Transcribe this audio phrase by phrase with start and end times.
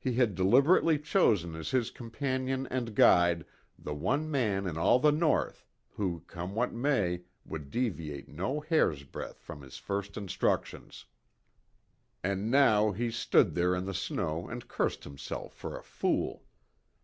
[0.00, 3.46] He had deliberately chosen as his companion and guide
[3.78, 9.04] the one man in all the North who, come what may, would deviate no hair's
[9.04, 11.04] breadth from his first instructions.
[12.24, 16.42] And now, he stood there in the snow and cursed himself for a fool.